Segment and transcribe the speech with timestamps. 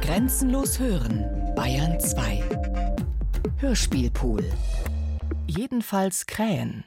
[0.00, 2.42] Grenzenlos hören, Bayern 2.
[3.58, 4.42] Hörspielpool.
[5.46, 6.84] Jedenfalls Krähen.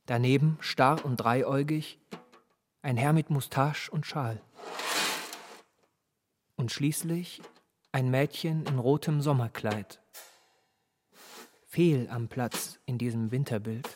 [0.06, 1.98] Daneben, starr und dreieugig,
[2.82, 4.40] ein Herr mit Moustache und Schal.
[6.56, 7.40] Und schließlich
[7.92, 10.00] ein Mädchen in rotem Sommerkleid.
[11.66, 13.88] Fehl am Platz in diesem Winterbild.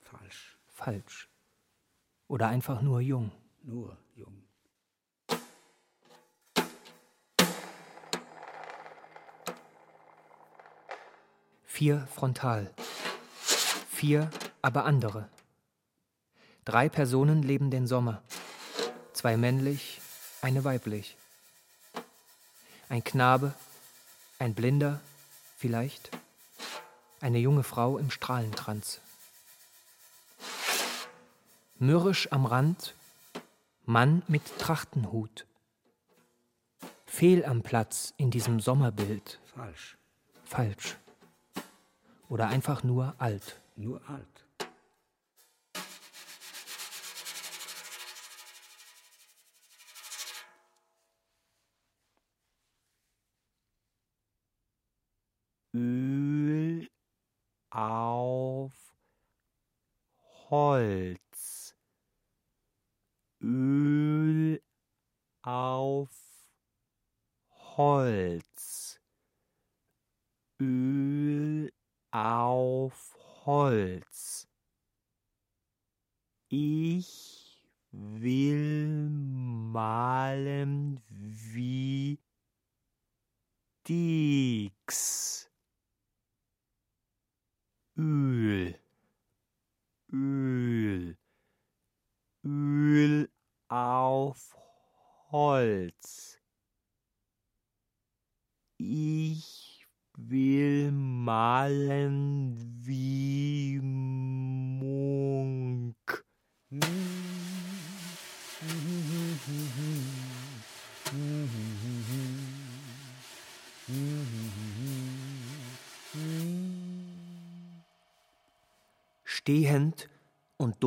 [0.00, 0.58] Falsch.
[0.66, 1.28] Falsch.
[2.28, 3.32] Oder einfach nur jung.
[3.62, 4.49] Nur jung.
[11.80, 12.70] Vier frontal.
[13.88, 14.28] Vier
[14.60, 15.30] aber andere.
[16.66, 18.22] Drei Personen leben den Sommer.
[19.14, 19.98] Zwei männlich,
[20.42, 21.16] eine weiblich.
[22.90, 23.54] Ein Knabe,
[24.38, 25.00] ein Blinder,
[25.56, 26.10] vielleicht.
[27.22, 29.00] Eine junge Frau im Strahlenkranz.
[31.78, 32.94] Mürrisch am Rand,
[33.86, 35.46] Mann mit Trachtenhut.
[37.06, 39.40] Fehl am Platz in diesem Sommerbild.
[39.54, 39.96] Falsch.
[40.44, 40.98] Falsch.
[42.30, 43.60] Oder einfach nur alt.
[43.74, 44.46] Nur alt.
[55.74, 56.88] Öl
[57.70, 58.72] auf
[60.50, 61.19] Holz.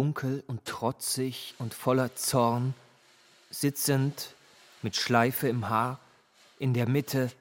[0.04, 2.74] Dunkel und trotzig und voller Zorn,
[3.50, 4.36] sitzend
[4.82, 5.98] mit Schleife im Haar,
[6.60, 7.32] in der Mitte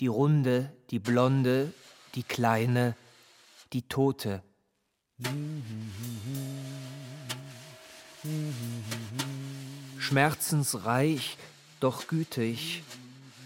[0.00, 1.72] die Runde, die Blonde,
[2.16, 2.96] die Kleine,
[3.72, 4.42] die Tote.
[10.00, 11.38] Schmerzensreich,
[11.78, 12.82] doch gütig,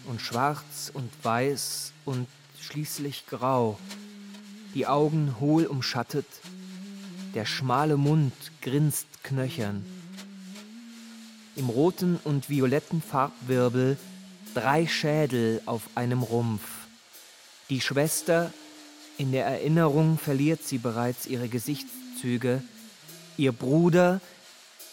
[0.06, 2.26] und schwarz und weiß und
[2.58, 3.78] schließlich grau,
[4.72, 6.24] die Augen hohl umschattet,
[7.34, 8.32] der schmale Mund
[8.62, 9.84] grinst knöchern.
[11.56, 13.96] Im roten und violetten Farbwirbel
[14.54, 16.62] drei Schädel auf einem Rumpf.
[17.68, 18.52] Die Schwester,
[19.18, 22.62] in der Erinnerung verliert sie bereits ihre Gesichtszüge.
[23.36, 24.20] Ihr Bruder,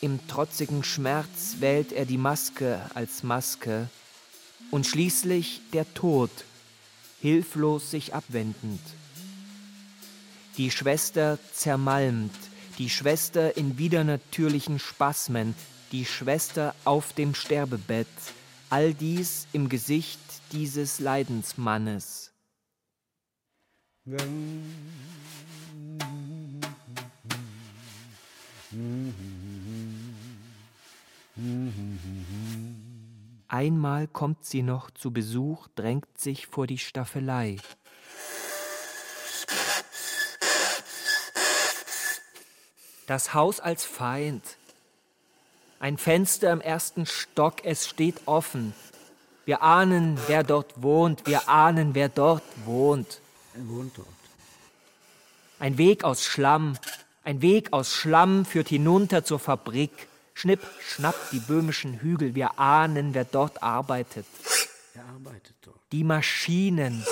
[0.01, 3.89] im trotzigen Schmerz wählt er die Maske als Maske.
[4.69, 6.29] Und schließlich der Tod,
[7.21, 8.81] hilflos sich abwendend.
[10.57, 12.33] Die Schwester zermalmt,
[12.79, 15.53] die Schwester in widernatürlichen Spasmen,
[15.91, 18.07] die Schwester auf dem Sterbebett,
[18.71, 20.19] all dies im Gesicht
[20.51, 22.31] dieses Leidensmannes.
[33.47, 37.57] Einmal kommt sie noch zu Besuch, drängt sich vor die Staffelei.
[43.07, 44.43] Das Haus als Feind.
[45.79, 48.73] Ein Fenster im ersten Stock, es steht offen.
[49.45, 53.21] Wir ahnen, wer dort wohnt, wir ahnen, wer dort wohnt.
[53.53, 54.07] Er wohnt dort.
[55.57, 56.77] Ein Weg aus Schlamm,
[57.23, 59.91] ein Weg aus Schlamm führt hinunter zur Fabrik.
[60.33, 64.25] Schnipp, schnapp die böhmischen Hügel, wir ahnen, wer dort arbeitet.
[64.93, 65.79] Er arbeitet dort.
[65.93, 67.05] Die Maschinen,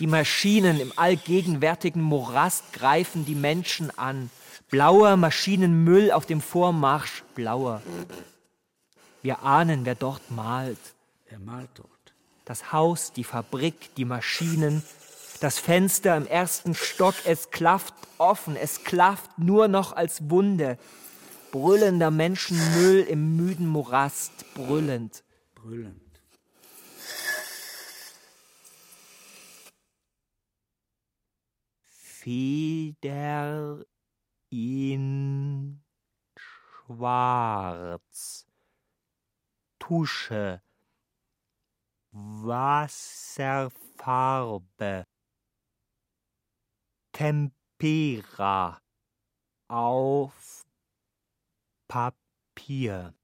[0.00, 4.28] die Maschinen im allgegenwärtigen Morast greifen die Menschen an.
[4.72, 7.82] Blauer Maschinenmüll auf dem Vormarsch, blauer.
[9.20, 10.78] Wir ahnen, wer dort malt.
[11.26, 12.14] Er malt dort.
[12.46, 14.82] Das Haus, die Fabrik, die Maschinen,
[15.40, 20.78] das Fenster im ersten Stock, es klafft offen, es klafft nur noch als Wunde.
[21.50, 25.22] Brüllender Menschenmüll im müden Morast, brüllend.
[25.54, 26.00] Brüllend.
[31.90, 33.84] Feder
[34.52, 35.82] in
[36.36, 38.46] Schwarz.
[39.78, 40.60] Tusche.
[42.12, 45.06] Wasserfarbe.
[47.12, 48.82] Tempera.
[49.68, 50.66] Auf
[51.88, 53.14] Papier.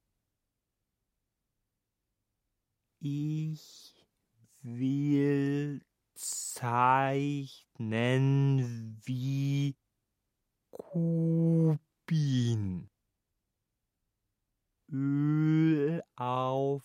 [3.01, 4.07] Ich
[4.63, 5.85] will
[6.15, 7.69] zeichnen
[9.05, 9.77] wie
[10.91, 12.89] Kubin.
[14.91, 16.83] Öl auf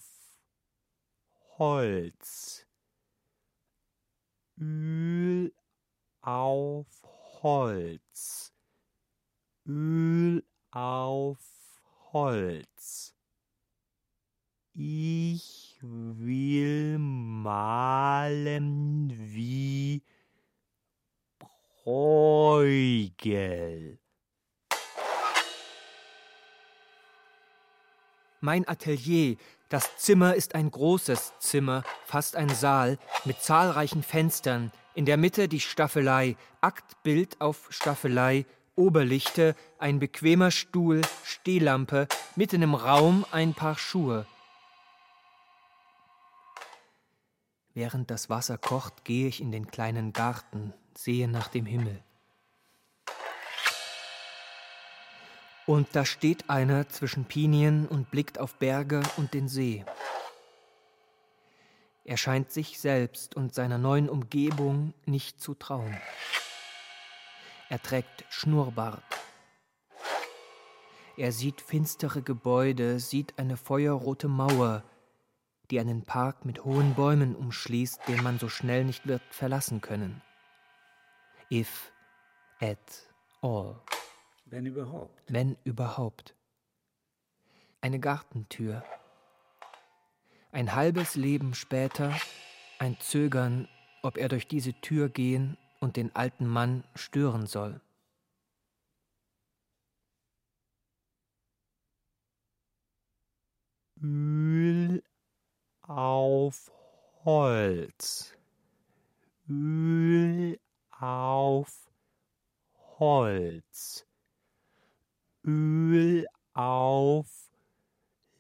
[1.58, 2.68] Holz.
[4.60, 5.54] Öl
[6.22, 7.02] auf
[7.42, 8.54] Holz.
[9.66, 13.16] Öl auf Holz.
[14.74, 20.04] Ich will malen wie
[21.84, 23.10] Bruegel.
[28.40, 29.36] Mein Atelier,
[29.68, 35.50] das Zimmer ist ein großes Zimmer, fast ein Saal, mit zahlreichen Fenstern, in der Mitte
[35.50, 38.46] die Staffelei, Aktbild auf Staffelei,
[38.78, 42.08] Oberlichte, ein bequemer Stuhl, Stehlampe,
[42.38, 44.26] mitten im Raum ein paar Schuhe.
[47.74, 52.04] Während das Wasser kocht, gehe ich in den kleinen Garten, sehe nach dem Himmel.
[55.66, 59.86] Und da steht einer zwischen Pinien und blickt auf Berge und den See.
[62.06, 65.98] Er scheint sich selbst und seiner neuen Umgebung nicht zu trauen.
[67.70, 69.02] Er trägt Schnurrbart.
[71.16, 74.84] Er sieht finstere Gebäude, sieht eine feuerrote Mauer,
[75.71, 80.21] die einen Park mit hohen Bäumen umschließt, den man so schnell nicht wird verlassen können.
[81.51, 81.92] If
[82.60, 83.07] at
[83.42, 83.81] all.
[84.45, 85.21] Wenn überhaupt.
[85.27, 86.36] Wenn überhaupt.
[87.81, 88.83] Eine Gartentür.
[90.51, 92.13] Ein halbes Leben später
[92.79, 93.67] ein Zögern,
[94.01, 97.82] ob er durch diese Tür gehen und den alten Mann stören soll.
[104.01, 105.01] Öl
[105.84, 106.72] auf
[107.25, 108.36] Holz.
[109.50, 110.60] Öl
[110.92, 111.92] auf
[113.00, 114.06] Holz.
[115.46, 117.52] Öl auf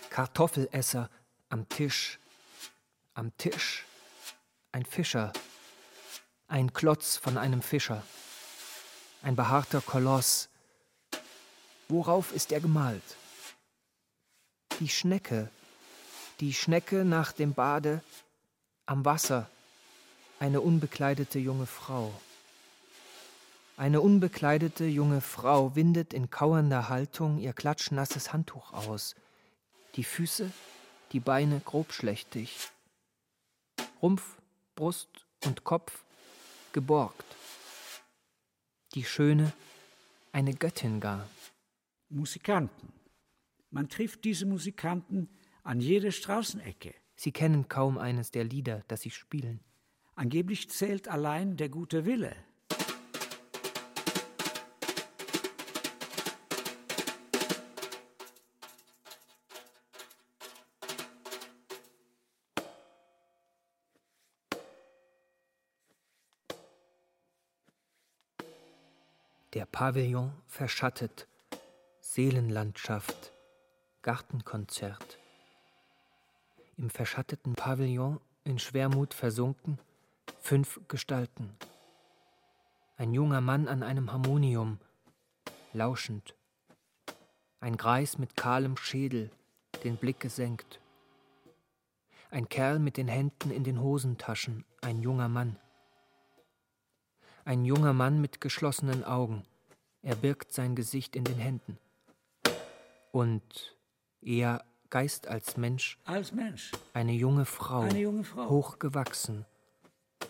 [0.10, 1.10] Kartoffelesser
[1.50, 2.20] am Tisch,
[3.16, 3.86] am Tisch
[4.74, 5.32] ein Fischer,
[6.48, 8.04] ein Klotz von einem Fischer,
[9.22, 10.50] ein behaarter Koloss.
[11.88, 13.04] Worauf ist er gemalt?
[14.80, 15.50] Die Schnecke,
[16.40, 18.02] die Schnecke nach dem Bade
[18.88, 19.50] am Wasser,
[20.44, 22.14] eine unbekleidete junge Frau.
[23.78, 29.16] Eine unbekleidete junge Frau windet in kauernder Haltung ihr klatschnasses Handtuch aus–
[29.96, 30.52] die Füße,
[31.14, 32.68] die Beine grobschlächtig,
[34.02, 34.38] Rumpf,
[34.76, 36.04] Brust und Kopf
[36.74, 37.24] geborgt.
[38.96, 39.54] Die Schöne,
[40.34, 41.30] eine Göttin gar.
[42.10, 42.92] Musikanten.
[43.72, 45.30] Man trifft diese Musikanten
[45.64, 46.94] an jeder Straßenecke.
[47.16, 49.62] Sie kennen kaum eines der Lieder, das sie spielen.
[50.16, 52.36] Angeblich zählt allein der gute Wille.
[69.54, 71.28] Der Pavillon verschattet,
[72.02, 73.34] Seelenlandschaft,
[74.02, 75.20] Gartenkonzert.
[76.76, 79.78] Im verschatteten Pavillon, in Schwermut versunken,
[80.44, 81.56] fünf Gestalten.
[82.98, 84.78] Ein junger Mann an einem Harmonium,
[85.72, 86.36] lauschend.
[87.62, 89.32] Ein Greis mit kahlem Schädel,
[89.86, 90.82] den Blick gesenkt.
[92.30, 95.58] Ein Kerl mit den Händen in den Hosentaschen, ein junger Mann.
[97.46, 99.44] Ein junger Mann mit geschlossenen Augen.
[100.02, 101.78] Er birgt sein Gesicht in den Händen.
[103.14, 103.78] Und
[104.22, 105.98] eher Geist als Mensch.
[106.04, 106.74] Als Mensch.
[106.94, 107.82] Eine junge Frau.
[107.82, 108.50] Eine junge Frau.
[108.50, 109.46] Hochgewachsen.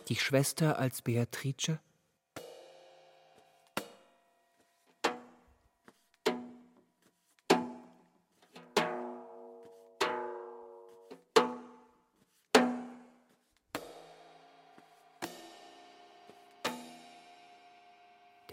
[0.10, 1.80] Die Schwester als Beatrice.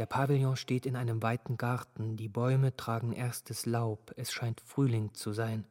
[0.00, 5.12] Der Pavillon steht in einem weiten Garten, die Bäume tragen erstes Laub, es scheint Frühling
[5.12, 5.66] zu sein.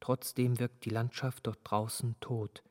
[0.00, 2.64] Trotzdem wirkt die Landschaft dort draußen tot,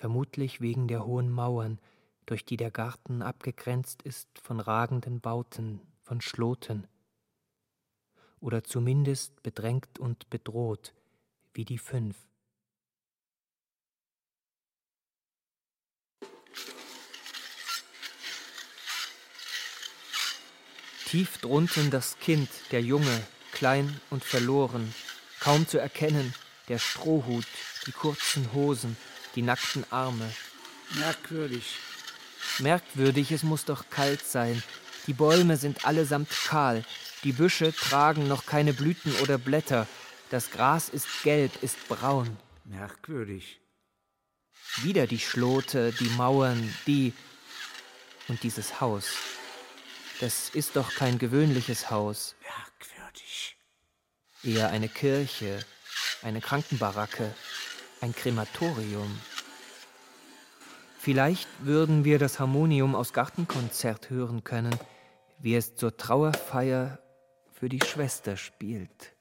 [0.00, 1.78] vermutlich wegen der hohen Mauern,
[2.24, 6.86] durch die der Garten abgegrenzt ist von ragenden Bauten, von Schloten,
[8.40, 10.94] oder zumindest bedrängt und bedroht,
[11.52, 12.16] wie die fünf.
[21.04, 23.20] Tief drunten das Kind, der Junge,
[23.52, 24.94] klein und verloren,
[25.40, 26.32] kaum zu erkennen,
[26.68, 27.46] der Strohhut,
[27.86, 28.96] die kurzen Hosen,
[29.34, 30.30] die nackten Arme.
[30.94, 31.76] Merkwürdig.
[32.58, 34.62] Merkwürdig, es muss doch kalt sein.
[35.06, 36.84] Die Bäume sind allesamt kahl,
[37.24, 39.86] die Büsche tragen noch keine Blüten oder Blätter,
[40.30, 42.36] das Gras ist gelb, ist braun.
[42.64, 43.60] Merkwürdig.
[44.76, 47.12] Wieder die Schlote, die Mauern, die
[48.28, 49.08] und dieses Haus.
[50.20, 52.36] Das ist doch kein gewöhnliches Haus.
[52.42, 53.56] Merkwürdig.
[54.44, 55.64] Eher eine Kirche,
[56.22, 57.34] eine Krankenbaracke,
[58.00, 59.20] ein Krematorium.
[60.98, 64.76] Vielleicht würden wir das Harmonium aus Gartenkonzert hören können,
[65.38, 66.98] wie es zur Trauerfeier
[67.52, 69.12] für die Schwester spielt.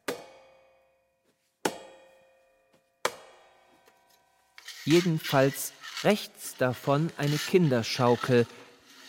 [4.85, 8.47] Jedenfalls rechts davon eine Kinderschaukel,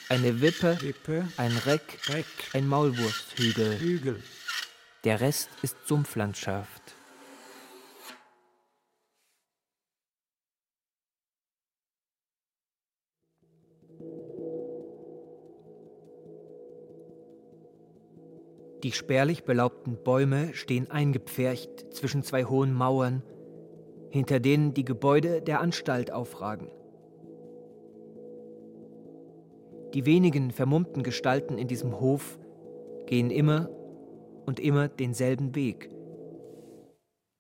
[0.09, 1.27] eine Wippe, Wippe.
[1.37, 2.27] ein Reck, Reck.
[2.53, 3.79] ein Maulwursthügel.
[3.79, 4.23] Hügel.
[5.05, 6.95] Der Rest ist Sumpflandschaft.
[18.83, 23.23] Die spärlich belaubten Bäume stehen eingepfercht zwischen zwei hohen Mauern,
[24.11, 26.69] hinter denen die Gebäude der Anstalt aufragen.
[29.93, 32.39] Die wenigen vermummten Gestalten in diesem Hof
[33.07, 33.69] gehen immer
[34.47, 35.91] und immer denselben Weg.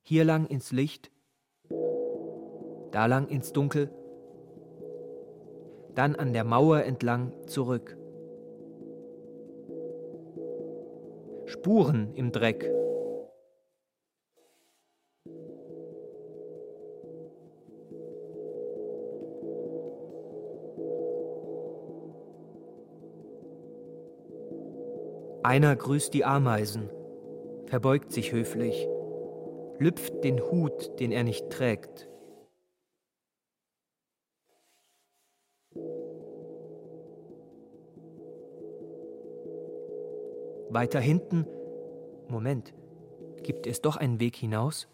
[0.02, 1.10] Hier lang ins Licht,
[2.90, 3.90] da lang ins Dunkel,
[5.94, 7.96] dann an der Mauer entlang zurück.
[11.60, 12.64] Spuren im Dreck.
[25.42, 26.88] Einer grüßt die Ameisen,
[27.66, 28.88] verbeugt sich höflich,
[29.78, 32.09] lüpft den Hut, den er nicht trägt,
[40.72, 41.46] Weiter hinten,
[42.28, 42.72] Moment,
[43.42, 44.86] gibt es doch einen Weg hinaus?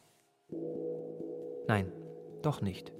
[1.69, 1.93] Nein,
[2.41, 2.95] doch nicht.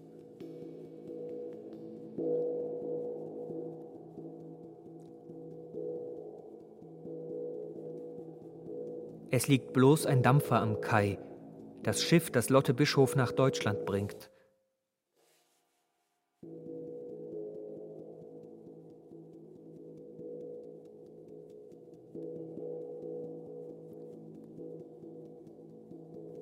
[9.31, 11.19] Es liegt bloß ein Dampfer am Kai,
[11.83, 14.31] das Schiff, das Lotte Bischof nach Deutschland bringt.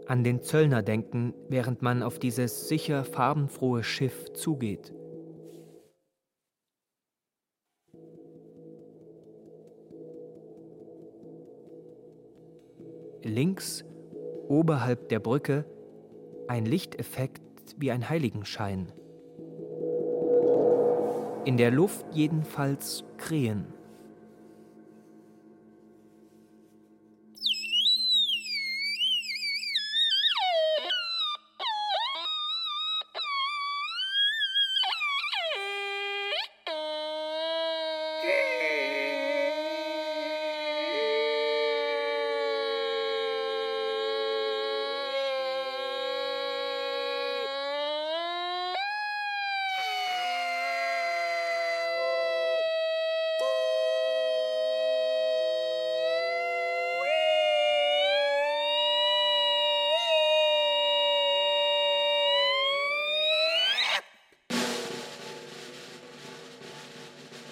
[0.06, 4.92] An den Zöllner denken, während man auf dieses sicher farbenfrohe Schiff zugeht.
[13.22, 13.84] Links,
[14.48, 15.64] oberhalb der Brücke,
[16.48, 17.40] ein Lichteffekt
[17.78, 18.92] wie ein Heiligenschein.
[21.46, 23.66] In der Luft jedenfalls Krähen.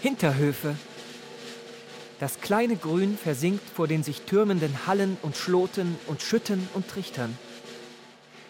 [0.03, 0.75] Hinterhöfe.
[2.19, 7.39] Das kleine Grün versinkt vor den sich türmenden Hallen und Schloten und Schütten und Trichtern.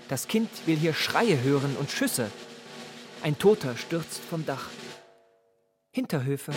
[0.08, 2.30] Das Kind will hier Schreie hören und Schüsse.
[3.22, 4.70] Ein Toter stürzt vom Dach.
[5.90, 6.52] Hinterhöfe.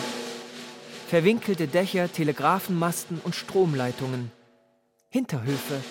[1.08, 4.32] Verwinkelte Dächer, Telegrafenmasten und Stromleitungen.
[5.10, 5.82] Hinterhöfe.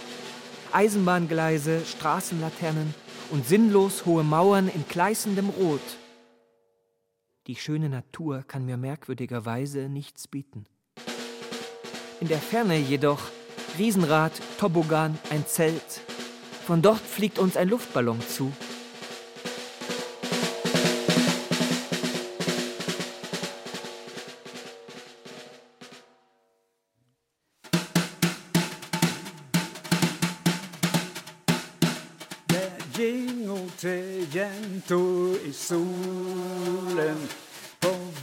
[0.71, 2.95] Eisenbahngleise, Straßenlaternen
[3.29, 5.81] und sinnlos hohe Mauern in gleißendem Rot.
[7.47, 10.65] Die schöne Natur kann mir merkwürdigerweise nichts bieten.
[12.19, 13.21] In der Ferne jedoch
[13.77, 16.01] Riesenrad, Toboggan, ein Zelt.
[16.65, 18.51] Von dort fliegt uns ein Luftballon zu.
[32.49, 36.44] Der jingelte Jento i solen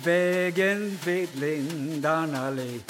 [0.04, 2.80] vid Lindanallé.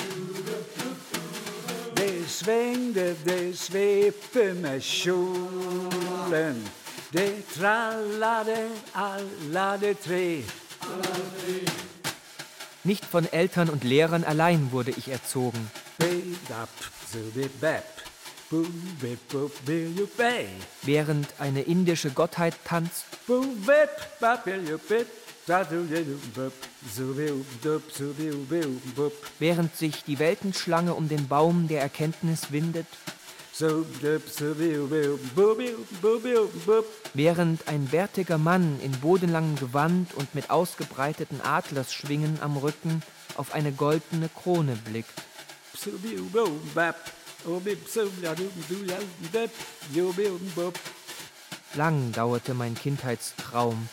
[1.96, 6.68] Det svängde, det svepte med kjolen.
[7.12, 10.42] Det trallade alla de tre.
[12.84, 15.70] Nicht von Eltern und Lehrern allein wurde ich erzogen.
[20.82, 23.04] Während eine indische Gottheit tanzt,
[29.38, 32.86] Während sich die Weltenschlange um den Baum der Erkenntnis windet,
[37.14, 43.02] während ein bärtiger Mann in bodenlangem Gewand und mit ausgebreiteten Adlersschwingen am Rücken
[43.36, 45.22] auf eine goldene Krone blickt.
[51.74, 53.88] Lang dauerte mein Kindheitstraum.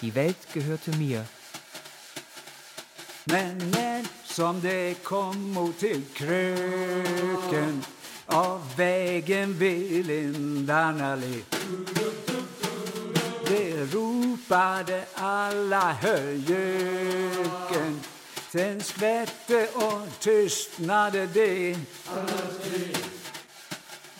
[0.00, 1.24] Die Welt gehörte mir.
[3.24, 7.84] Männen som det kom mot till kröken
[8.26, 11.42] av vägen vid Lindanallé.
[13.48, 17.46] Det ropade alla höjöken
[18.52, 21.76] Sen skvätte och tystnade det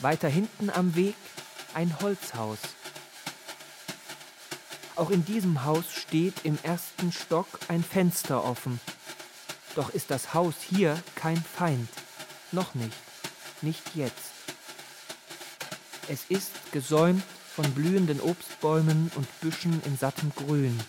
[0.02, 1.14] Weiter hinten am Weg
[1.72, 2.58] ein Holzhaus.
[4.96, 8.80] Auch in diesem Haus steht im ersten Stock ein Fenster offen.
[9.74, 11.90] Doch ist das Haus hier kein Feind.
[12.50, 12.96] Noch nicht.
[13.60, 14.32] Nicht jetzt.
[16.08, 17.22] Es ist gesäumt
[17.54, 20.80] von blühenden Obstbäumen und Büschen in sattem Grün.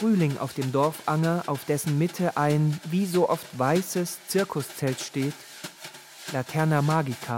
[0.00, 5.34] Frühling auf dem Dorfanger, auf dessen Mitte ein wie so oft weißes Zirkuszelt steht,
[6.32, 7.36] Laterna Magica,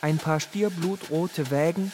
[0.00, 1.92] ein paar stierblutrote Wägen,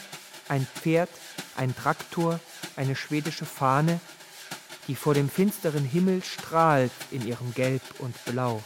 [0.49, 1.09] ein Pferd,
[1.55, 2.39] ein Traktor,
[2.75, 3.99] eine schwedische Fahne,
[4.87, 8.63] die vor dem finsteren Himmel strahlt in ihrem Gelb und Blau.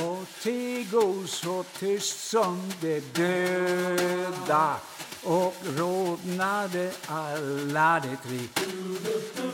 [0.00, 4.76] Och det går så tyst som det döda
[5.22, 9.47] och rodnade alla de tre.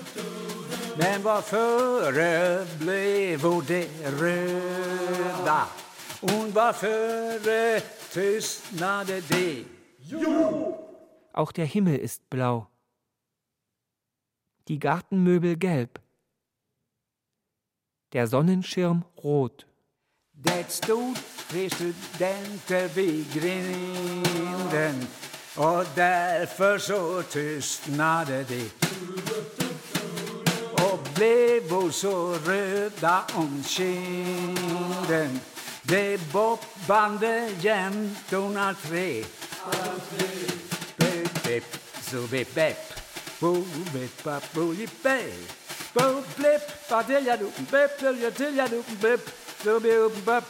[0.99, 3.89] Men vad före blev det
[4.21, 5.67] röda
[6.21, 7.81] och vad före
[8.13, 9.65] tystnade det?
[11.33, 12.67] Auch der Himmel ist blau.
[14.69, 15.99] Die Gartenmöbel gelb.
[18.13, 19.67] Der Sonnenschirm rot.
[20.33, 21.17] Det stod
[21.49, 25.07] tre studenter vid grinden
[25.57, 28.71] och därför så tystnade de
[29.11, 29.14] och
[31.15, 35.41] blev så röda om kinden.
[35.83, 39.25] Det bobbande jäntorna tre.
[40.97, 42.79] Bepp, bepp, så bepp, bepp.
[43.41, 45.51] Bo, bepp, bapp, bo, jipp, bepp
[45.93, 49.31] Bo, blepp, badeljaduppen, bepp, öljetiljaduppen, bepp.
[49.65, 50.45] Så be, upp, bapp,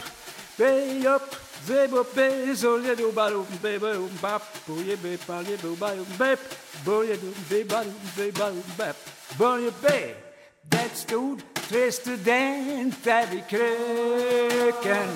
[0.57, 4.43] be, upp Bebo be solje do barum be barum bap.
[4.67, 6.39] Boye be palje do barum bep
[6.85, 8.97] boye do be barum be barum bep
[9.39, 10.24] boye be.
[10.69, 15.09] Det stod tre studenter vid kröken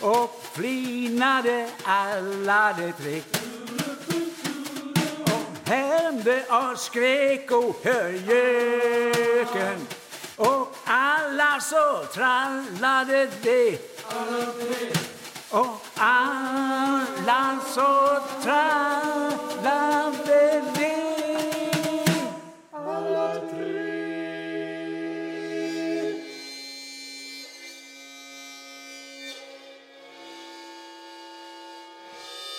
[0.00, 3.22] och flinade alla de tre.
[5.24, 7.86] Och hände och skrek och
[8.26, 9.86] göken!
[10.40, 13.78] och alla så trallade de.
[15.50, 19.82] Och alla så trallade
[20.74, 21.19] de.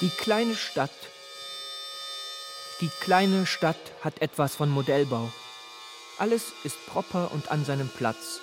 [0.01, 0.89] Die kleine Stadt.
[2.79, 5.31] Die kleine Stadt hat etwas von Modellbau.
[6.17, 8.39] Alles ist proper und an seinem Platz.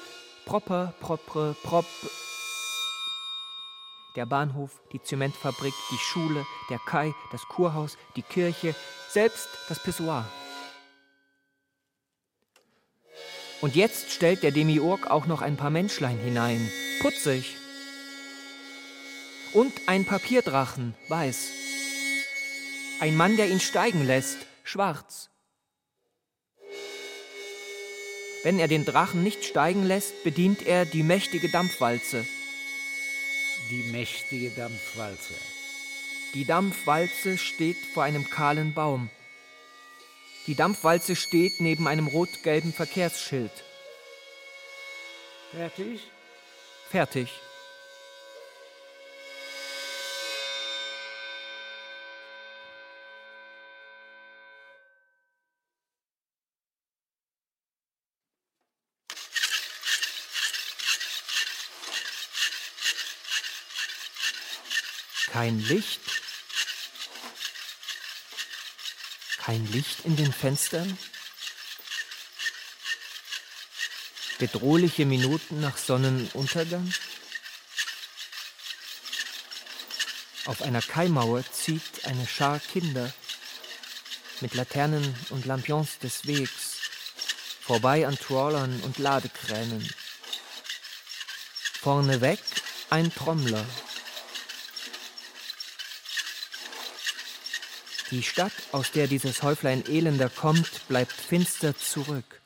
[0.47, 1.85] Proper, propre, prop.
[4.15, 8.77] Der Bahnhof, die Zementfabrik, die Schule, der Kai, das Kurhaus, die Kirche,
[9.11, 10.31] selbst das Pissoir.
[13.61, 16.71] Und jetzt stellt der Demiurg auch noch ein paar Menschlein hinein.
[17.01, 17.57] Putzig.
[19.53, 21.51] Und ein Papierdrachen, weiß.
[23.01, 25.31] Ein Mann, der ihn steigen lässt, schwarz.
[28.43, 32.25] Wenn er den Drachen nicht steigen lässt, bedient er die mächtige Dampfwalze.
[33.71, 35.35] Die mächtige Dampfwalze.
[36.35, 39.11] Die Dampfwalze steht vor einem kahlen Baum.
[40.47, 43.53] Die Dampfwalze steht neben einem rot-gelben Verkehrsschild.
[45.51, 46.01] Fertig?
[46.91, 47.31] Fertig.
[65.39, 66.01] Kein Licht.
[69.37, 70.99] Kein Licht in den Fenstern.
[74.41, 76.93] Bedrohliche Minuten nach Sonnenuntergang.
[80.47, 83.15] Auf einer Kaimauer zieht eine Schar Kinder
[84.41, 86.81] mit Laternen und Lampions des Wegs
[87.61, 89.89] vorbei an Trawlern und Ladekränen.
[91.81, 92.41] Vorneweg
[92.91, 93.65] ein Trommler.
[98.11, 102.41] Die Stadt, aus der dieses Häuflein Elender kommt, bleibt finster zurück.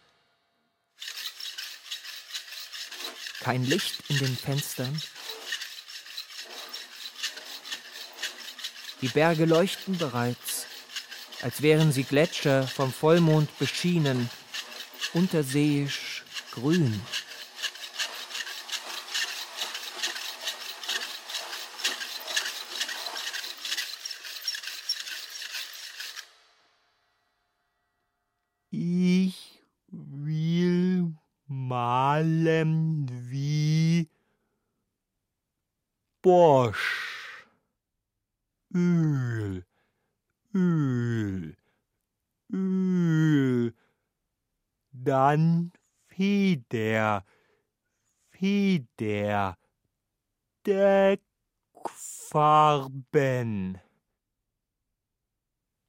[3.40, 5.00] Kein Licht in den Fenstern.
[9.02, 10.66] Die Berge leuchten bereits,
[11.42, 14.30] als wären sie Gletscher vom Vollmond beschienen,
[15.12, 16.22] unterseeisch
[16.52, 17.00] grün.
[28.70, 31.14] Ich will
[31.46, 34.08] malen wie
[36.22, 37.12] Bosch.
[38.72, 39.64] Öl,
[40.54, 41.56] Öl,
[42.52, 43.74] Öl.
[44.92, 45.72] Dann
[46.06, 47.24] Feder,
[48.30, 49.58] Feder,
[50.64, 51.22] Deckfarben.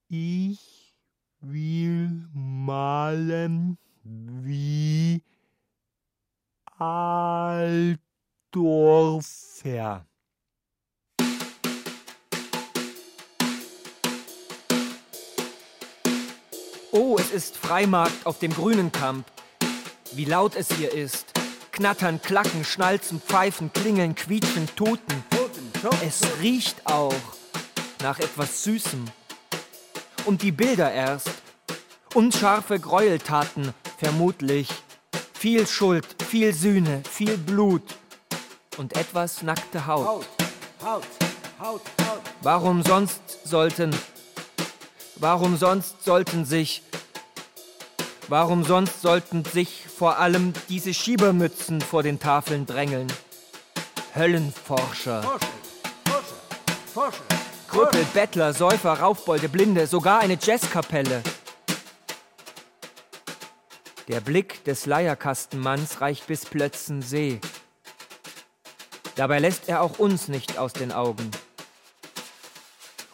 [0.09, 0.95] Ich
[1.41, 5.23] will malen wie
[6.65, 7.97] Altdorfer.
[16.95, 19.25] Oh, es ist Freimarkt auf dem grünen Kamp.
[20.11, 21.25] Wie laut es hier ist.
[21.71, 25.23] Knattern, klacken, schnalzen, pfeifen, klingeln, quietschen, tuten.
[26.05, 27.15] Es riecht auch
[28.03, 29.05] nach etwas Süßem.
[30.25, 31.31] Und die Bilder erst.
[32.13, 34.69] Unscharfe Gräueltaten, vermutlich.
[35.33, 37.95] Viel Schuld, viel Sühne, viel Blut.
[38.77, 40.05] Und etwas nackte Haut.
[40.05, 40.27] Haut,
[40.83, 41.03] Haut,
[41.59, 42.21] Haut, Haut.
[42.41, 43.95] Warum sonst sollten
[45.15, 46.81] Warum sonst sollten sich,
[48.27, 53.11] warum sonst sollten sich vor allem diese Schiebermützen vor den Tafeln drängeln?
[54.15, 55.47] Höllenforscher, Forscher,
[56.05, 56.23] Forscher,
[56.93, 57.23] Forscher.
[57.69, 61.23] Krüppel, Bettler, Säufer, Raufbolde, Blinde, sogar eine Jazzkapelle.
[64.07, 67.39] Der Blick des Leierkastenmanns reicht bis Plötzensee.
[69.15, 71.31] Dabei lässt er auch uns nicht aus den Augen.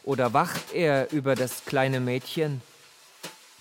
[0.03, 2.61] Oder wacht er über das kleine Mädchen?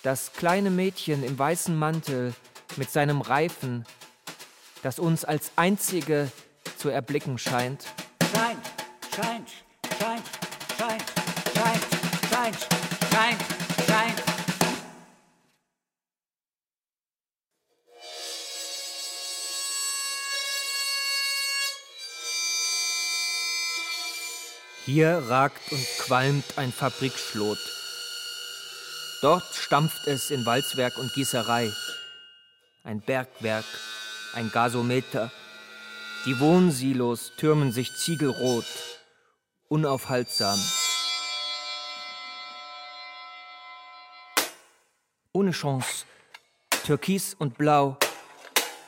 [0.03, 2.35] Das kleine Mädchen im weißen Mantel
[2.77, 3.85] mit seinem Reifen,
[4.83, 6.31] das uns als einzige
[6.77, 7.87] zu erblicken scheint.
[8.33, 8.67] Scheint,
[9.15, 9.51] scheint,
[24.89, 27.59] Hier ragt und qualmt ein Fabrikschlot.
[29.21, 31.71] Dort stampft es in Walzwerk und Gießerei.
[32.85, 33.67] Ein Bergwerk,
[34.33, 35.31] ein Gasometer.
[36.25, 38.65] Die Wohnsilos türmen sich ziegelrot,
[39.69, 40.59] unaufhaltsam.
[45.35, 46.07] Ohne Chance.
[46.87, 47.99] Türkis und Blau.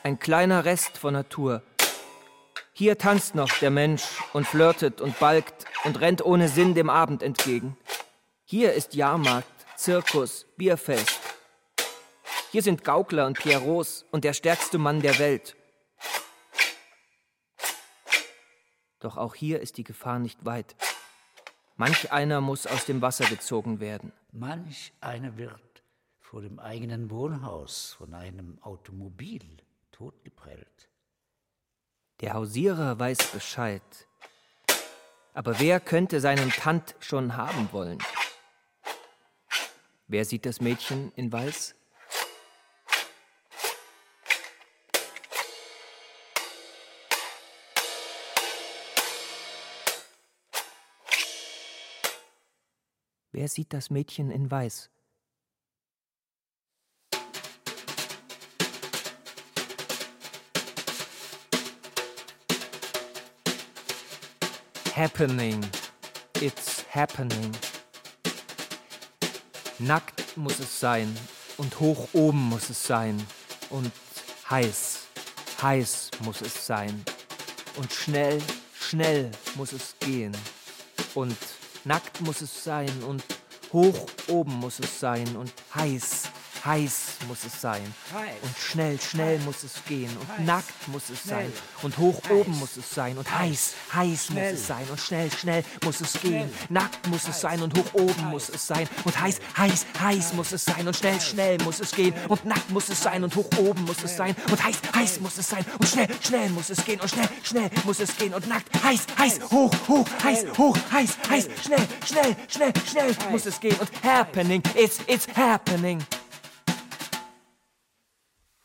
[0.01, 1.61] Ein kleiner Rest von Natur.
[2.73, 4.03] Hier tanzt noch der Mensch
[4.33, 7.77] und flirtet und balgt und rennt ohne Sinn dem Abend entgegen.
[8.45, 11.19] Hier ist Jahrmarkt, Zirkus, Bierfest.
[12.51, 15.55] Hier sind Gaukler und Pierrots und der stärkste Mann der Welt.
[18.99, 20.75] Doch auch hier ist die Gefahr nicht weit.
[21.75, 24.13] Manch einer muss aus dem Wasser gezogen werden.
[24.31, 25.83] Manch einer wird
[26.19, 29.57] vor dem eigenen Wohnhaus von einem Automobil
[29.91, 30.90] totgeprellt.
[32.21, 33.81] Der Hausierer weiß Bescheid.
[35.33, 37.97] Aber wer könnte seinen Tant schon haben wollen?
[40.07, 41.73] Wer sieht das Mädchen in Weiß?
[53.31, 54.91] Wer sieht das Mädchen in Weiß?
[65.01, 65.65] Happening.
[66.35, 67.51] It's happening.
[69.79, 71.17] Nackt muss es sein
[71.57, 73.19] und hoch oben muss es sein
[73.71, 73.91] und
[74.47, 75.07] heiß,
[75.59, 77.03] heiß muss es sein
[77.77, 78.39] und schnell,
[78.79, 80.37] schnell muss es gehen
[81.15, 81.37] und
[81.83, 83.23] nackt muss es sein und
[83.73, 86.29] hoch oben muss es sein und heiß,
[86.65, 86.93] heiß
[87.27, 88.35] muss es sein Heiß.
[88.41, 90.45] und schnell, schnell muss es gehen und Heiß.
[90.45, 91.83] nackt muss es sein Schnell.
[91.83, 92.31] und hoch Heiß.
[92.31, 94.53] oben muss es sein und heiß, heiß muss Schnell.
[94.53, 96.51] es sein und schnell, schnell muss es gehen.
[96.69, 97.41] Nackt muss es Heiß.
[97.41, 98.31] sein und hoch oben Heiß.
[98.31, 101.91] muss es sein und heiß, heiß, heiß muss es sein und schnell, schnell muss es
[101.91, 105.19] gehen und nackt muss es sein und hoch oben muss es sein und heiß, heiß
[105.19, 108.33] muss es sein und schnell, schnell muss es gehen und schnell, schnell muss es gehen
[108.33, 113.45] und nackt, heiß, heiß, hoch, hoch, heiß, hoch, heiß, heiß, schnell, schnell, schnell, schnell muss
[113.45, 116.01] es gehen und happening, it's, it's happening.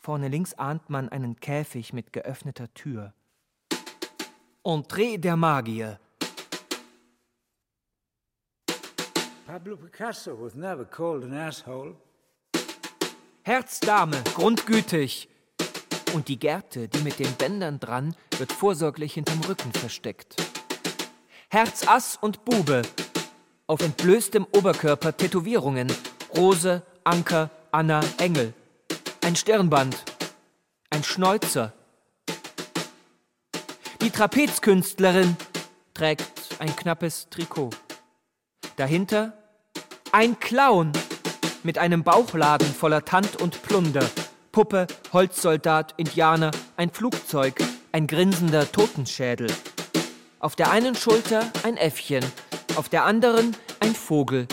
[0.07, 3.13] Vorne links ahnt man einen Käfig mit geöffneter Tür.
[4.63, 5.99] Entree der Magier.
[9.49, 11.97] Pablo Picasso was never called an asshole.
[13.43, 15.29] Herzdame, grundgütig.
[16.15, 20.37] Und die Gerte, die mit den Bändern dran, wird vorsorglich hinterm Rücken versteckt.
[21.51, 22.83] Herzass und Bube.
[23.67, 25.93] Auf entblößtem Oberkörper Tätowierungen.
[26.37, 28.55] Rose, Anker, Anna, Engel.
[29.27, 30.05] Ein Stirnband.
[30.89, 31.73] Ein Schnäuzer.
[34.01, 35.37] Die Trapezkünstlerin
[35.95, 37.71] trägt ein knappes Trikot.
[38.77, 39.33] Dahinter
[40.13, 40.93] ein Clown
[41.65, 44.09] mit einem Bauchladen voller Tant und Plunder.
[44.53, 47.57] Puppe, Holzsoldat, Indianer, ein Flugzeug,
[47.91, 49.49] ein grinsender Totenschädel.
[50.39, 52.25] Auf der einen Schulter ein Äffchen,
[52.77, 54.47] auf der anderen ein Vogel.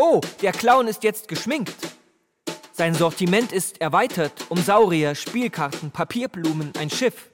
[0.00, 1.74] Oh, der Clown ist jetzt geschminkt.
[2.70, 7.32] Sein Sortiment ist erweitert um Saurier, Spielkarten, Papierblumen, ein Schiff.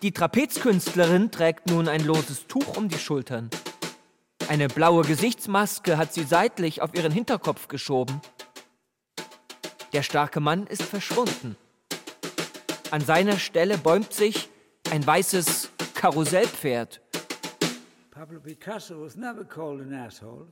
[0.00, 3.50] Die Trapezkünstlerin trägt nun ein loses Tuch um die Schultern.
[4.48, 8.22] Eine blaue Gesichtsmaske hat sie seitlich auf ihren Hinterkopf geschoben.
[9.92, 11.56] Der starke Mann ist verschwunden.
[12.90, 14.48] An seiner Stelle bäumt sich
[14.90, 17.02] ein weißes Karussellpferd.
[18.10, 20.46] Pablo Picasso was never called an asshole.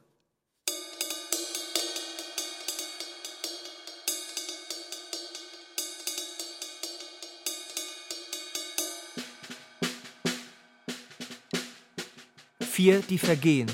[12.81, 13.71] Vier, die vergehen.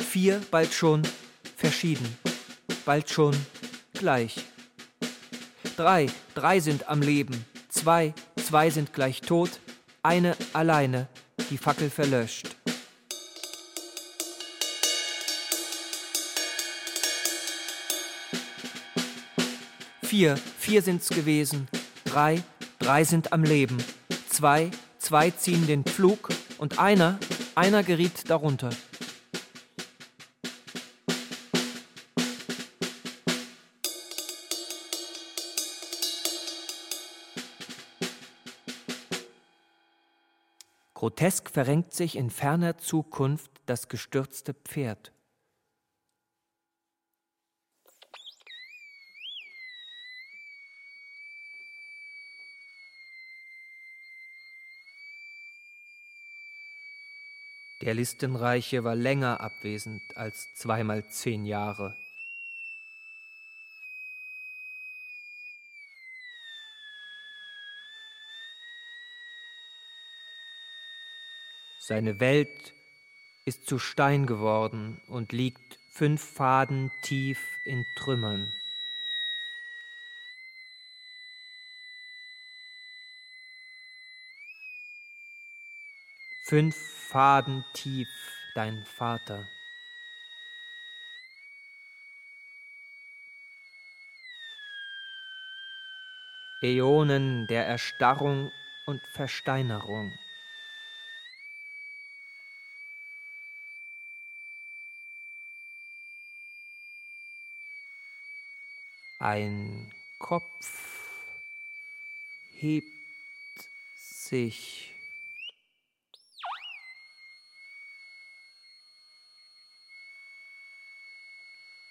[0.00, 1.02] Vier, bald schon
[1.56, 2.16] verschieden.
[2.84, 3.32] Bald schon
[3.94, 4.44] gleich.
[5.76, 7.44] Drei, drei sind am Leben.
[7.68, 8.12] Zwei,
[8.44, 9.60] zwei sind gleich tot.
[10.02, 11.06] Eine alleine,
[11.48, 12.56] die Fackel verlöscht.
[20.02, 21.68] Vier, vier sind's gewesen.
[22.04, 22.42] Drei,
[22.80, 23.76] drei sind am Leben.
[24.28, 27.20] Zwei, zwei ziehen den Pflug und einer,
[27.60, 28.70] einer geriet darunter.
[40.94, 45.12] Grotesk verrenkt sich in ferner Zukunft das gestürzte Pferd.
[57.90, 61.96] Der Listenreiche war länger abwesend als zweimal zehn Jahre.
[71.80, 72.74] Seine Welt
[73.44, 78.52] ist zu Stein geworden und liegt fünf Faden tief in Trümmern.
[86.44, 88.08] Fünf Faden tief
[88.54, 89.48] dein Vater.
[96.62, 98.52] Äonen der Erstarrung
[98.86, 100.16] und Versteinerung.
[109.18, 111.08] Ein Kopf
[112.52, 112.86] hebt
[113.96, 114.89] sich.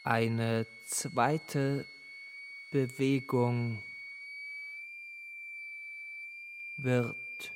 [0.10, 1.86] Eine zweite
[2.72, 3.84] Bewegung
[6.78, 7.52] wird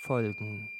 [0.00, 0.70] folgen.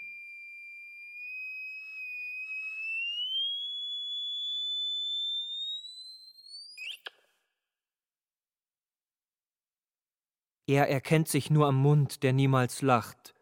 [10.67, 13.35] Er erkennt sich nur am Mund, der niemals lacht.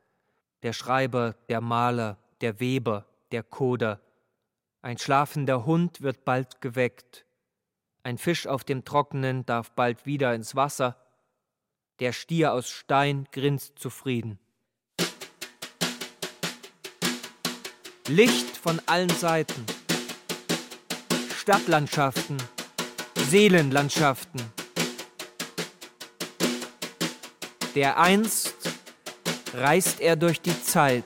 [0.64, 4.00] Der Schreiber, der Maler, der Weber, der Koder.
[4.82, 7.26] Ein schlafender Hund wird bald geweckt.
[8.02, 10.96] Ein Fisch auf dem Trockenen darf bald wieder ins Wasser.
[12.00, 14.38] Der Stier aus Stein grinst zufrieden.
[18.06, 19.66] Licht von allen Seiten.
[21.36, 22.38] Stadtlandschaften,
[23.28, 24.52] Seelenlandschaften
[27.78, 28.56] der einst
[29.54, 31.04] reist er durch die Zeit.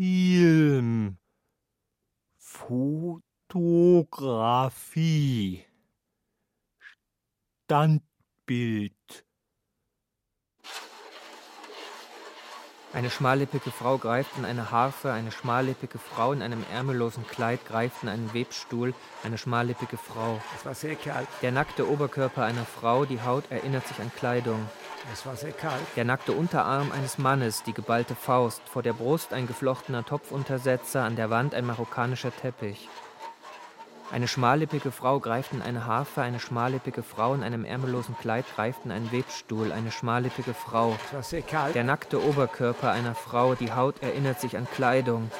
[0.00, 1.18] Film
[2.38, 3.20] Fotografie.
[7.66, 9.26] Standbild
[12.92, 18.02] Eine schmallippige Frau greift in eine Harfe, eine schmallippige Frau in einem ärmellosen Kleid greift
[18.02, 20.40] in einen Webstuhl, eine schmallippige Frau.
[20.56, 21.28] Es war sehr kalt.
[21.40, 24.68] Der nackte Oberkörper einer Frau, die Haut erinnert sich an Kleidung.
[25.12, 25.86] Es war sehr kalt.
[25.94, 31.14] Der nackte Unterarm eines Mannes, die geballte Faust, vor der Brust ein geflochtener Topfuntersetzer, an
[31.14, 32.88] der Wand ein marokkanischer Teppich.
[34.12, 38.84] Eine schmallippige Frau greift in eine Harfe, eine schmallippige Frau in einem ärmellosen Kleid greift
[38.84, 40.96] in einen Webstuhl, eine schmallippige Frau.
[41.74, 45.30] Der nackte Oberkörper einer Frau, die Haut erinnert sich an Kleidung.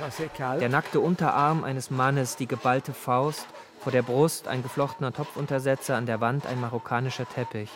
[0.61, 3.47] Der nackte Unterarm eines Mannes, die geballte Faust,
[3.81, 7.71] vor der Brust ein geflochtener Topfuntersetzer, an der Wand ein marokkanischer Teppich.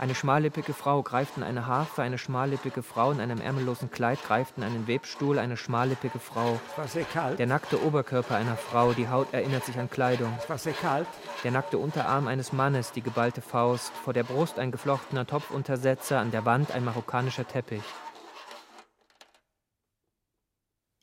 [0.00, 4.56] Eine schmallippige Frau greift in eine Harfe, eine schmallippige Frau in einem ärmellosen Kleid greift
[4.56, 6.58] in einen Webstuhl, eine schmallippige Frau.
[6.70, 7.38] Es war sehr kalt.
[7.38, 10.32] Der nackte Oberkörper einer Frau, die Haut erinnert sich an Kleidung.
[10.38, 11.06] Es war sehr kalt.
[11.44, 16.30] Der nackte Unterarm eines Mannes, die geballte Faust, vor der Brust ein geflochtener Topfuntersetzer, an
[16.30, 17.82] der Wand ein marokkanischer Teppich.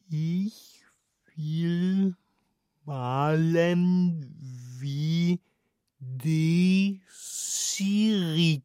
[0.09, 0.83] Ich
[1.35, 2.15] will
[2.83, 4.33] malen
[4.79, 5.39] wie
[6.15, 8.63] die Sirico.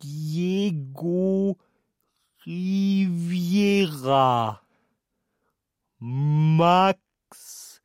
[0.00, 1.56] Diego
[2.44, 4.60] Riviera.
[5.98, 7.80] Max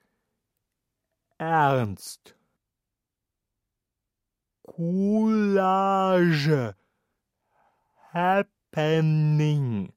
[1.39, 2.35] Ernst.
[4.67, 6.75] Collage.
[8.13, 9.93] Happening.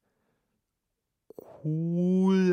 [1.36, 2.44] Collage.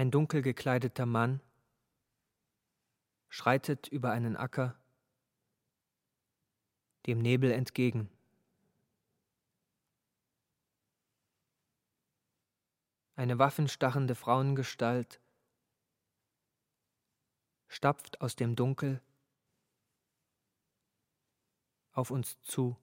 [0.00, 1.42] Ein dunkel gekleideter Mann
[3.28, 4.80] schreitet über einen Acker
[7.04, 8.08] dem Nebel entgegen.
[13.14, 15.20] Eine waffenstachende Frauengestalt
[17.68, 19.02] stapft aus dem Dunkel
[21.92, 22.74] auf uns zu.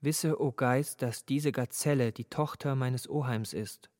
[0.00, 3.90] Wisse, o Geist, dass diese Gazelle die Tochter meines Oheims ist.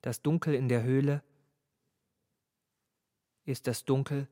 [0.00, 1.22] Das Dunkel in der Höhle
[3.44, 4.28] ist das Dunkel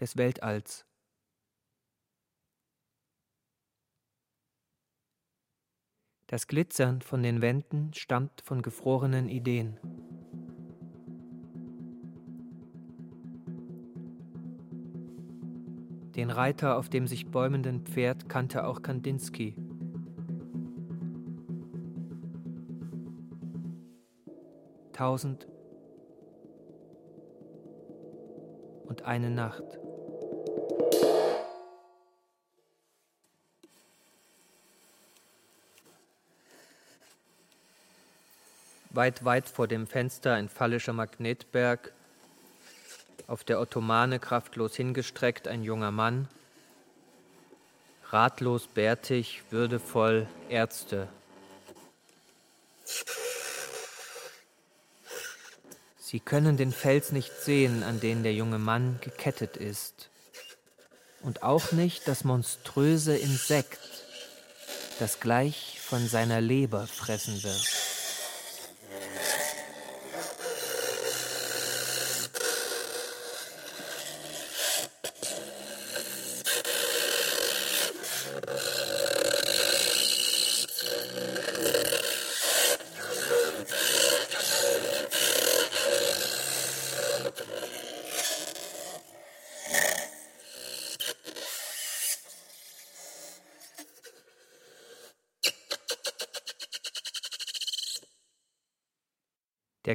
[0.00, 0.84] des Weltalls.
[6.26, 10.03] Das Glitzern von den Wänden stammt von gefrorenen Ideen.
[16.16, 19.56] Den Reiter auf dem sich bäumenden Pferd kannte auch Kandinsky.
[24.92, 25.48] Tausend
[28.86, 29.64] und eine Nacht.
[38.90, 41.92] Weit, weit vor dem Fenster ein fallischer Magnetberg,
[43.26, 46.28] auf der Ottomane kraftlos hingestreckt ein junger Mann,
[48.10, 51.08] ratlos, bärtig, würdevoll, Ärzte.
[55.98, 60.10] Sie können den Fels nicht sehen, an den der junge Mann gekettet ist.
[61.22, 63.80] Und auch nicht das monströse Insekt,
[65.00, 67.73] das gleich von seiner Leber fressen wird.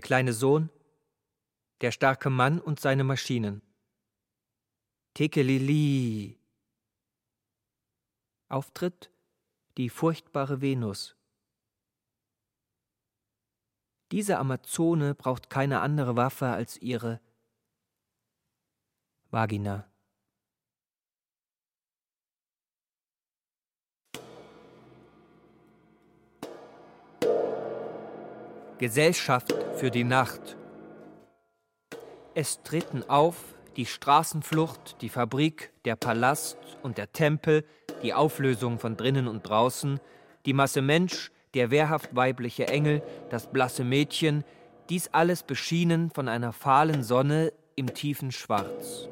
[0.09, 0.71] Kleine Sohn,
[1.81, 3.61] der starke Mann und seine Maschinen.
[5.13, 6.39] Tekelili.
[8.47, 9.11] Auftritt
[9.77, 11.15] die furchtbare Venus.
[14.11, 17.21] Diese Amazone braucht keine andere Waffe als ihre
[19.29, 19.88] Vagina.
[28.79, 30.55] Gesellschaft für die Nacht.
[32.33, 33.35] Es treten auf
[33.75, 37.65] die Straßenflucht, die Fabrik, der Palast und der Tempel,
[38.03, 39.99] die Auflösung von drinnen und draußen,
[40.45, 44.45] die Masse Mensch, der wehrhaft weibliche Engel, das blasse Mädchen,
[44.89, 49.09] dies alles beschienen von einer fahlen Sonne im tiefen Schwarz.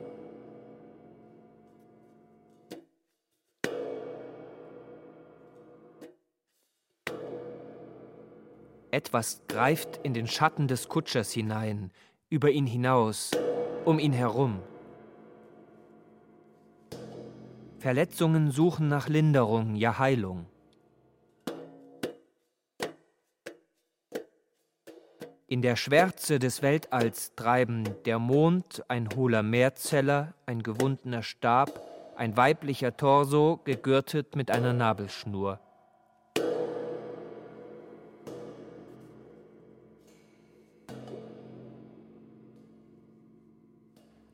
[8.98, 11.92] Etwas greift in den Schatten des Kutschers hinein,
[12.32, 13.30] über ihn hinaus,
[13.86, 14.60] um ihn herum.
[17.78, 20.48] Verletzungen suchen nach Linderung, ja Heilung.
[25.46, 32.36] In der Schwärze des Weltalls treiben der Mond, ein hohler Meerzeller, ein gewundener Stab, ein
[32.36, 35.60] weiblicher Torso, gegürtet mit einer Nabelschnur.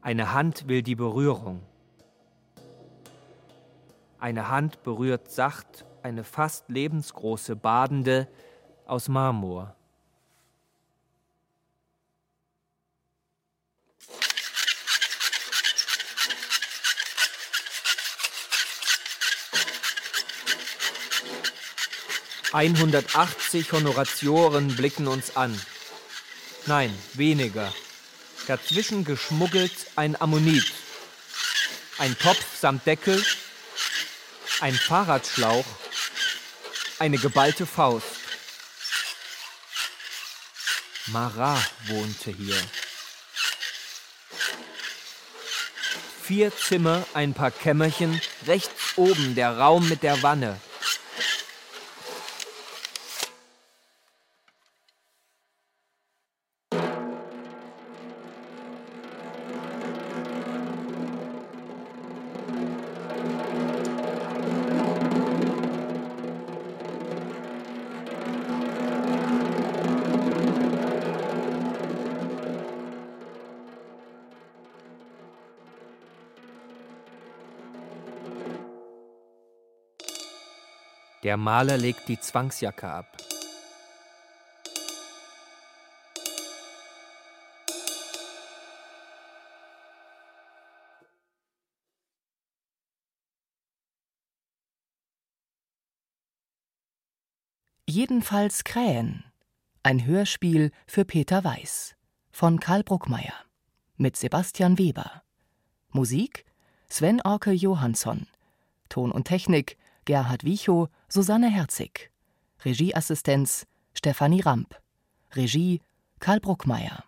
[0.03, 1.61] Eine Hand will die Berührung.
[4.19, 8.27] Eine Hand berührt sacht eine fast lebensgroße Badende
[8.85, 9.73] aus Marmor.
[22.51, 25.57] Einhundertachtzig Honoratioren blicken uns an.
[26.65, 27.71] Nein, weniger.
[28.47, 30.65] Dazwischen geschmuggelt ein Ammonit.
[31.97, 33.23] Ein Topf samt Deckel,
[34.59, 35.65] ein Fahrradschlauch,
[36.99, 38.05] eine geballte Faust.
[41.07, 42.57] Marat wohnte hier.
[46.23, 50.59] Vier Zimmer, ein paar Kämmerchen, rechts oben der Raum mit der Wanne.
[81.33, 83.17] Der Maler legt die Zwangsjacke ab.
[97.87, 99.23] Jedenfalls Krähen.
[99.81, 101.95] Ein Hörspiel für Peter Weiß
[102.29, 103.33] von Karl Bruckmeier
[103.97, 105.23] mit Sebastian Weber.
[105.89, 106.45] Musik
[106.89, 108.27] Sven Orke Johansson.
[108.87, 112.11] Ton und Technik Gerhard Wichow, Susanne Herzig.
[112.63, 114.75] Regieassistenz Stefanie Ramp.
[115.35, 115.81] Regie
[116.19, 117.03] Karl Bruckmeier.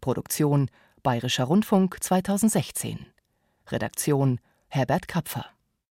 [0.00, 0.70] Produktion
[1.02, 3.06] Bayerischer Rundfunk 2016.
[3.70, 5.46] Redaktion Herbert Kapfer